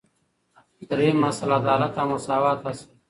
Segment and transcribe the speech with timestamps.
[0.89, 2.87] دریم اصل: عدالت او مساواتو اصل